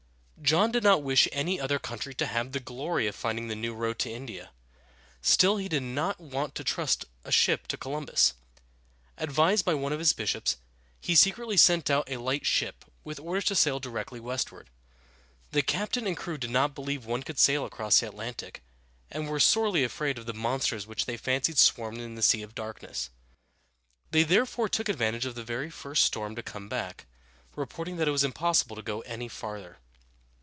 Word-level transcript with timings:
John 0.43 0.71
did 0.71 0.83
not 0.83 1.03
wish 1.03 1.29
any 1.31 1.61
other 1.61 1.77
country 1.79 2.13
to 2.15 2.25
have 2.25 2.51
the 2.51 2.59
glory 2.59 3.05
of 3.07 3.15
finding 3.15 3.47
the 3.47 3.55
new 3.55 3.73
road 3.75 3.99
to 3.99 4.09
India; 4.11 4.49
still, 5.21 5.55
he 5.57 5.69
did 5.69 5.83
not 5.83 6.19
want 6.19 6.55
to 6.55 6.63
trust 6.63 7.05
a 7.23 7.31
ship 7.31 7.67
to 7.67 7.77
Columbus. 7.77 8.33
Advised 9.17 9.63
by 9.63 9.75
one 9.75 9.93
of 9.93 9.99
his 9.99 10.11
bishops, 10.13 10.57
he 10.99 11.15
secretly 11.15 11.55
sent 11.57 11.89
out 11.91 12.09
a 12.11 12.17
light 12.17 12.45
ship, 12.45 12.83
with 13.03 13.19
orders 13.19 13.45
to 13.45 13.55
sail 13.55 13.79
directly 13.79 14.19
westward. 14.19 14.69
The 15.51 15.61
captain 15.61 16.07
and 16.07 16.17
crew 16.17 16.39
did 16.39 16.49
not 16.49 16.75
believe 16.75 17.05
one 17.05 17.23
could 17.23 17.39
sail 17.39 17.63
across 17.63 17.99
the 17.99 18.07
Atlantic, 18.07 18.61
and 19.11 19.29
were 19.29 19.39
sorely 19.39 19.83
afraid 19.85 20.17
of 20.17 20.25
the 20.25 20.33
monsters 20.33 20.85
which 20.87 21.05
they 21.05 21.17
fancied 21.17 21.59
swarmed 21.59 22.01
in 22.01 22.15
the 22.15 22.23
Sea 22.23 22.41
of 22.41 22.55
Darkness. 22.55 23.09
They 24.09 24.23
therefore 24.23 24.67
took 24.67 24.89
advantage 24.89 25.27
of 25.27 25.35
the 25.35 25.43
very 25.45 25.69
first 25.69 26.03
storm 26.03 26.35
to 26.35 26.43
come 26.43 26.67
back, 26.67 27.05
reporting 27.55 27.95
that 27.97 28.07
it 28.09 28.11
was 28.11 28.25
impossible 28.25 28.75
to 28.75 28.81
go 28.81 28.99
any 29.01 29.27
farther. 29.29 29.77